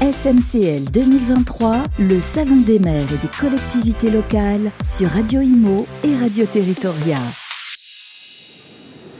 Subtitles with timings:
[0.00, 6.46] SMCL 2023, le Salon des maires et des collectivités locales sur Radio Imo et Radio
[6.46, 7.18] Territoria.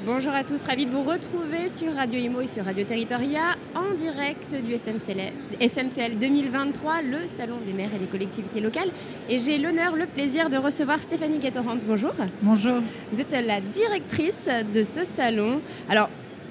[0.07, 3.95] Bonjour à tous, ravi de vous retrouver sur Radio Imo et sur Radio Territoria en
[3.95, 8.89] direct du SMCL, SMCL 2023, le Salon des maires et des collectivités locales.
[9.29, 11.77] Et j'ai l'honneur, le plaisir de recevoir Stéphanie Gatorant.
[11.87, 12.15] Bonjour.
[12.41, 12.77] Bonjour.
[13.13, 15.61] Vous êtes la directrice de ce salon.
[15.91, 16.09] Alors,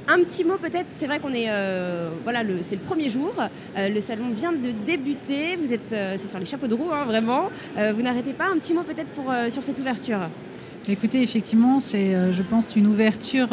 [0.10, 3.32] un petit mot peut-être, c'est vrai qu'on est, euh, voilà, c'est le premier jour.
[3.78, 5.56] Euh, le salon vient de débuter.
[5.56, 7.50] Vous êtes, euh, c'est sur les chapeaux de roue, hein, vraiment.
[7.76, 8.48] vous n'arrêtez pas.
[8.48, 10.20] Un petit mot peut-être sur cette ouverture.
[10.90, 13.50] Écoutez, effectivement, c'est, je pense, une ouverture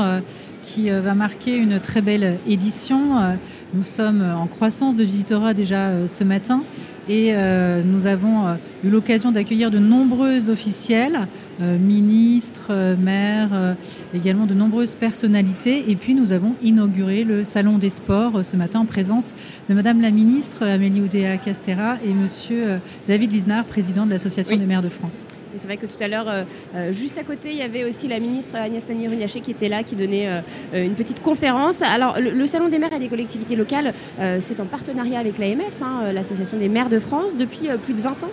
[0.63, 3.37] qui va marquer une très belle édition.
[3.75, 6.63] Nous sommes en croissance de visiteurs déjà ce matin
[7.09, 8.55] et euh, nous avons euh,
[8.85, 11.29] eu l'occasion d'accueillir de nombreux officiels,
[11.61, 13.77] euh, ministres, maires,
[14.15, 15.91] également de nombreuses personnalités.
[15.91, 19.35] Et puis nous avons inauguré le Salon des sports ce matin en présence
[19.69, 24.67] de Madame la ministre Amélie Oudéa Castera et Monsieur David Lisnard, président de l'Association des
[24.67, 25.27] maires de France
[25.59, 28.09] c'est vrai que tout à l'heure, euh, euh, juste à côté, il y avait aussi
[28.09, 30.41] la ministre Agnès Pannier-Runacher qui était là, qui donnait euh,
[30.73, 31.83] une petite conférence.
[31.83, 33.93] Alors, le, Salon des maires et des collectivités locales,
[34.41, 38.25] c'est en partenariat avec l'AMF, hein, l'Association des maires de France, depuis plus de 20
[38.25, 38.31] ans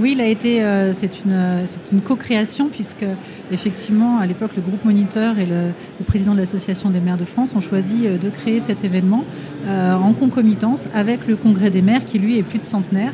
[0.00, 3.04] Oui, il été, c'est une, co-création puisque
[3.52, 7.54] effectivement, à l'époque, le groupe Moniteur et le, président de l'association des maires de France
[7.54, 9.24] ont choisi de créer cet événement
[9.68, 13.12] en concomitance avec le congrès des maires qui lui est plus de centenaire.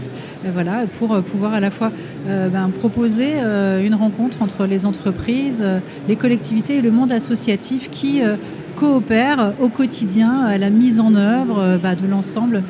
[0.99, 1.93] pour pouvoir à la fois
[2.27, 7.91] ben, proposer euh, une rencontre entre les entreprises, euh, les collectivités et le monde associatif
[7.91, 8.37] qui euh,
[8.77, 12.63] coopèrent au quotidien à la mise en œuvre bah, de l'ensemble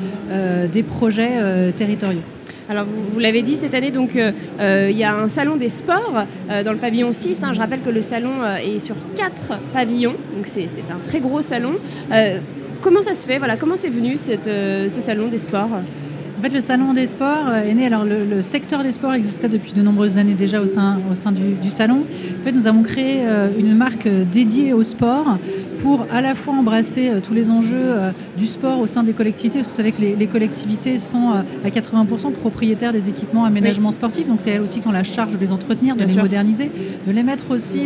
[0.71, 2.21] des projets territoriaux.
[2.69, 6.25] Alors vous, l'avez dit cette année, donc il y a un salon des sports
[6.63, 7.39] dans le pavillon 6.
[7.43, 7.53] Hein.
[7.53, 11.73] je rappelle que le salon est sur quatre pavillons, donc c'est un très gros salon.
[12.81, 13.37] comment ça se fait?
[13.37, 15.69] Voilà, comment c'est venu ce salon des sports?
[16.43, 17.85] Fait, le salon des sports euh, est né.
[17.85, 21.31] Alors, le, secteur des sports existait depuis de nombreuses années déjà au sein, au sein
[21.31, 22.03] du, salon.
[22.39, 25.37] En fait, nous avons créé euh, une marque euh, dédiée au sport
[25.79, 27.93] pour à la fois embrasser tous les enjeux
[28.37, 29.59] du sport au sein des collectivités.
[29.59, 34.25] Parce que vous savez que les, collectivités sont à 80% propriétaires des équipements aménagements sportifs.
[34.25, 36.71] Donc, c'est elles aussi qui ont la charge de les entretenir, de les moderniser,
[37.05, 37.81] de les mettre aussi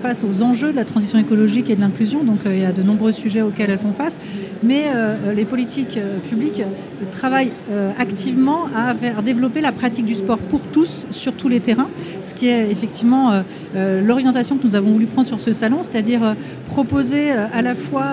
[0.00, 2.22] face aux enjeux de la transition écologique et de l'inclusion.
[2.22, 4.20] Donc, il y a de nombreux sujets auxquels elles font face.
[4.62, 4.84] Mais
[5.34, 5.98] les politiques
[6.30, 6.62] publiques
[7.10, 11.60] travaillent euh, activement à faire développer la pratique du sport pour tous sur tous les
[11.60, 11.88] terrains,
[12.24, 13.42] ce qui est effectivement euh,
[13.76, 16.34] euh, l'orientation que nous avons voulu prendre sur ce salon, c'est-à-dire
[16.66, 18.06] proposer à la fois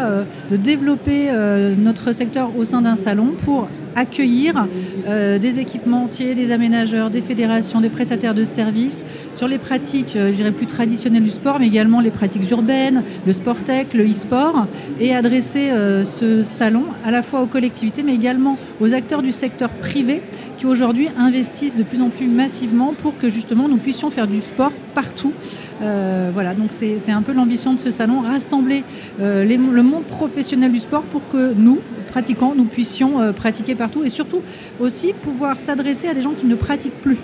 [0.51, 1.29] de développer
[1.77, 4.67] notre secteur au sein d'un salon pour accueillir
[5.07, 9.03] euh, des équipementiers, des aménageurs, des fédérations, des prestataires de services
[9.35, 13.03] sur les pratiques, euh, je dirais, plus traditionnelles du sport, mais également les pratiques urbaines,
[13.25, 14.67] le sport tech, le e-sport,
[14.99, 19.31] et adresser euh, ce salon à la fois aux collectivités, mais également aux acteurs du
[19.31, 20.21] secteur privé
[20.57, 24.41] qui aujourd'hui investissent de plus en plus massivement pour que justement nous puissions faire du
[24.41, 25.33] sport partout.
[25.81, 28.83] voilà, donc c'est un peu l'ambition de ce salon, rassembler
[29.19, 31.79] le monde professionnel du sport pour que nous,
[32.15, 34.41] pratiquants, nous puissions euh, pratiquer partout et surtout
[34.79, 37.17] aussi pouvoir s'adresser à des gens qui ne pratiquent plus.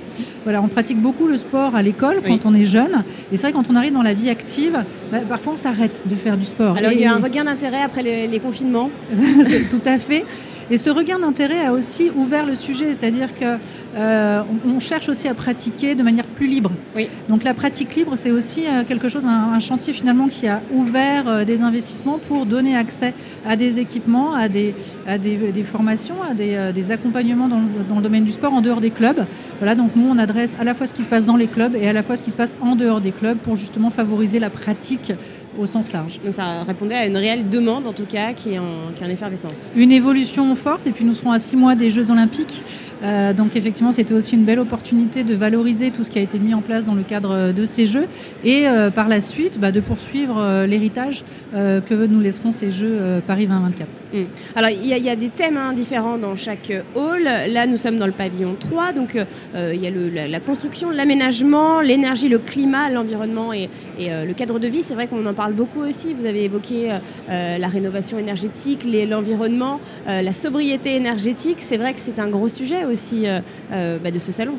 [0.44, 3.06] Voilà, on pratique beaucoup le sport à l'école quand on est jeune.
[3.32, 6.16] Et c'est vrai, quand on arrive dans la vie active, bah, parfois on s'arrête de
[6.16, 6.76] faire du sport.
[6.76, 8.90] Alors il y a un regain d'intérêt après les, les confinements.
[9.70, 10.26] tout à fait.
[10.72, 15.28] Et ce regain d'intérêt a aussi ouvert le sujet, c'est-à-dire qu'on euh, on cherche aussi
[15.28, 16.72] à pratiquer de manière plus libre.
[16.96, 17.10] Oui.
[17.28, 21.28] Donc la pratique libre, c'est aussi euh, quelque chose, un, chantier finalement qui a ouvert
[21.28, 23.14] euh, des investissements pour donner accès
[23.46, 24.74] à des équipements, à des,
[25.08, 28.92] à des, formations, à des, accompagnements dans, dans, le domaine du sport en dehors des
[28.92, 29.26] clubs.
[29.60, 31.76] Voilà, donc nous on adresse à la fois ce qui se passe dans les clubs
[31.76, 34.40] et à la fois ce qui se passe en dehors des clubs pour justement favoriser
[34.40, 35.14] la pratique
[35.60, 36.20] au sens large.
[36.24, 39.08] Donc ça répondait à une réelle demande en tout cas qui est en, qui est
[39.08, 39.54] en effervescence.
[39.76, 42.64] Une évolution forte et puis nous serons à six mois des Jeux Olympiques.
[43.04, 46.38] Euh, donc effectivement, c'était aussi une belle opportunité de valoriser tout ce qui a été
[46.38, 48.08] mis en place dans le cadre de ces Jeux
[48.44, 53.22] et euh, par la suite bah, de poursuivre euh, l'héritage que nous laisseront ces Jeux
[53.26, 53.88] Paris 2024.
[54.14, 54.24] Mmh.
[54.56, 57.24] Alors il y, a des thèmes hein, différents dans chaque hall.
[57.24, 59.18] Là, nous sommes dans le pavillon 3, donc
[59.56, 63.70] il y a la, construction, l'aménagement, l'énergie, le climat, l'environnement et,
[64.00, 64.82] le cadre de vie.
[64.82, 66.14] C'est vrai qu'on en parle beaucoup aussi.
[66.14, 66.90] Vous avez évoqué
[67.30, 71.58] la rénovation énergétique, l'environnement, la sobriété énergétique.
[71.60, 73.40] C'est vrai que c'est un gros sujet aussi euh,
[73.71, 74.56] euh, bah, de ce salon.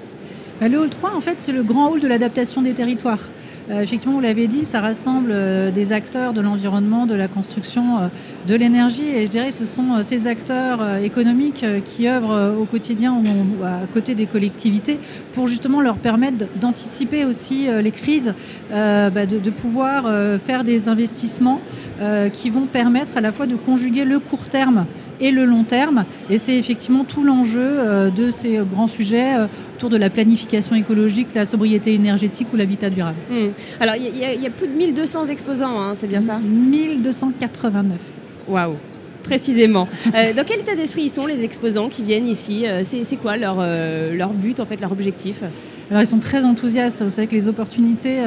[0.60, 3.18] Bah, le hall 3, en fait, c'est le grand hall de l'adaptation des territoires.
[3.70, 5.34] Euh, effectivement, vous l'avez dit, ça rassemble
[5.72, 8.10] des acteurs de l'environnement, de la construction,
[8.46, 9.08] de l'énergie.
[9.08, 14.14] Et je dirais ce sont ces acteurs économiques qui œuvrent au quotidien ou à côté
[14.14, 14.98] des collectivités
[15.32, 18.34] pour justement leur permettre d'anticiper aussi les crises,
[18.70, 20.10] bah, de, pouvoir
[20.44, 21.60] faire des investissements
[22.32, 24.86] qui vont permettre à la fois de conjuguer le court terme
[25.20, 26.04] et le long terme.
[26.30, 29.32] Et c'est effectivement tout l'enjeu de ces grands sujets
[29.76, 33.18] autour de la planification écologique, la sobriété énergétique ou l'habitat durable.
[33.30, 33.48] Hmm.
[33.80, 36.38] Alors il y, a plus de 1200 exposants, hein, c'est bien ça?
[36.38, 37.98] 1289.
[38.48, 38.76] Waouh
[39.22, 39.88] précisément.
[40.14, 42.66] Euh, dans quel état d'esprit ils sont les exposants qui viennent ici?
[42.66, 45.42] Euh, C'est quoi leur, euh, leur but, en fait, leur objectif?
[45.90, 47.02] Alors, ils sont très enthousiastes.
[47.02, 48.18] Vous savez que les opportunités,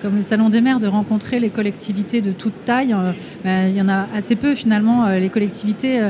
[0.00, 2.94] comme le Salon des maires, de rencontrer les collectivités de toute taille,
[3.44, 5.08] ben, il y en a assez peu finalement.
[5.08, 6.00] les collectivités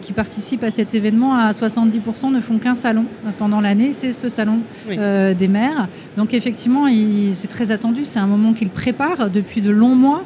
[0.00, 3.04] qui participent à cet événement, à 70% ne font qu'un salon
[3.38, 3.92] pendant l'année.
[3.92, 5.88] C'est ce salon des maires.
[6.16, 6.84] Donc effectivement,
[7.34, 8.04] c'est très attendu.
[8.04, 10.22] C'est un moment qu'ils préparent depuis de longs mois.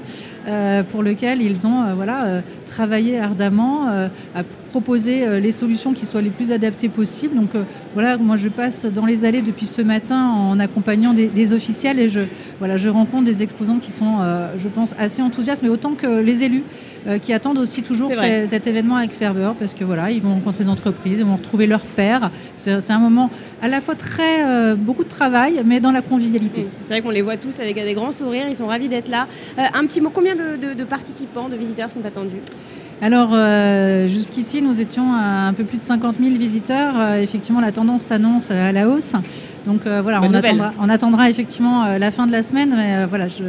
[0.49, 3.87] Euh, pour lequel ils ont euh, voilà, euh, travaillé ardemment
[4.35, 7.37] à proposer les solutions qui soient les plus adaptées possibles.
[7.37, 7.51] Donc
[7.93, 12.09] voilà, moi je passe dans les allées depuis ce matin en accompagnant des, officiels et
[12.09, 12.21] je,
[12.59, 14.21] voilà, je rencontre des exposants qui sont,
[14.57, 16.63] je pense, assez enthousiastes, mais autant que les élus
[17.21, 20.71] qui attendent aussi toujours cet événement avec ferveur parce que voilà, ils vont rencontrer des
[20.71, 22.31] entreprises, ils vont retrouver leurs pairs.
[22.57, 23.29] C'est un moment
[23.61, 26.67] à la fois très beaucoup de travail, mais dans la convivialité.
[26.83, 29.27] C'est vrai qu'on les voit tous avec des grands sourires, ils sont ravis d'être là.
[29.59, 32.41] un petit mot, combien de, participants, de visiteurs sont attendus
[33.05, 36.95] alors euh, jusqu'ici, nous étions à un peu plus de 50 000 visiteurs.
[36.97, 39.15] Euh, effectivement, la tendance s'annonce à la hausse.
[39.67, 42.73] Donc euh, voilà, on attendra, on attendra, effectivement la fin de la semaine.
[42.77, 43.43] Mais voilà, je,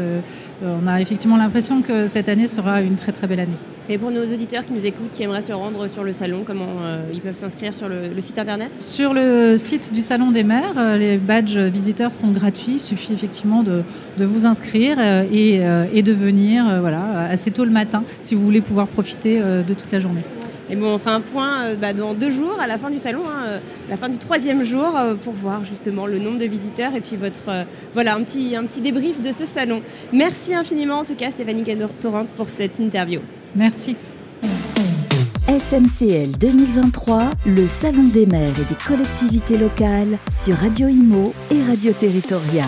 [0.63, 3.57] on a effectivement l'impression que cette année sera une très très belle année.
[3.89, 6.69] Et pour nos auditeurs qui nous écoutent, qui aimeraient se rendre sur le salon, comment
[6.83, 8.81] euh, ils peuvent s'inscrire sur le, site internet?
[8.81, 12.75] Sur le site du Salon des maires, euh, les badges visiteurs sont gratuits.
[12.75, 13.83] Il suffit effectivement de,
[14.18, 15.25] vous inscrire euh,
[15.94, 19.91] et, de venir voilà, assez tôt le matin si vous voulez pouvoir profiter de toute
[19.91, 20.24] la journée.
[20.69, 23.24] Et bon, on fait un point bah, dans deux jours, à la fin du salon,
[23.27, 23.59] hein,
[23.89, 27.65] la fin du troisième jour, pour voir justement le nombre de visiteurs et puis votre
[27.94, 29.81] voilà un petit, un petit débrief de ce salon.
[30.13, 31.65] Merci infiniment en tout cas Stéphanie
[32.00, 33.19] Torrent pour cette interview.
[33.55, 33.95] Merci.
[35.47, 41.94] SMCL 2023, le Salon des maires et des collectivités locales sur Radio Imo et Radio
[41.94, 42.65] Territoria.